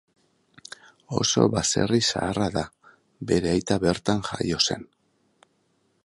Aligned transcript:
Oso 1.17 1.43
baserri 1.55 1.99
zaharra 2.07 2.47
da, 2.55 2.63
bere 3.33 3.51
aita 3.51 3.77
bertan 3.85 4.23
jaio 4.31 4.63
zen. 4.69 4.89